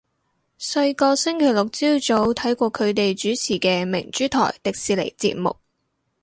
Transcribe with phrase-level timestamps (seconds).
[0.59, 5.55] 細個星期六朝早睇過佢哋主持嘅明珠台迪士尼節目